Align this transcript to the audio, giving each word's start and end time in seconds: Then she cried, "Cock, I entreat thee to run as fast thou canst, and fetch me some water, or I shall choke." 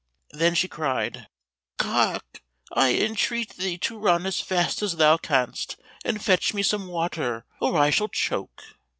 Then 0.31 0.55
she 0.55 0.67
cried, 0.67 1.27
"Cock, 1.77 2.41
I 2.73 2.95
entreat 2.95 3.57
thee 3.57 3.77
to 3.77 3.99
run 3.99 4.25
as 4.25 4.39
fast 4.39 4.79
thou 4.97 5.17
canst, 5.17 5.77
and 6.03 6.25
fetch 6.25 6.55
me 6.55 6.63
some 6.63 6.87
water, 6.87 7.45
or 7.59 7.77
I 7.77 7.91
shall 7.91 8.07
choke." 8.09 8.63